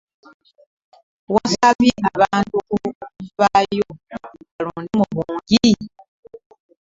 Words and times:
Yasabye 1.33 1.93
abantu 2.11 2.55
okuvaayo 2.73 3.87
balonde 4.49 4.93
mu 4.99 5.05
bungi 5.13 5.61